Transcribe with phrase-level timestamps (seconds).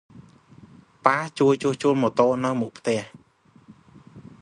[1.05, 1.51] ប៉ាជួស
[1.81, 2.99] ជុលម៉ូតូនៅមុខផ្ទះ។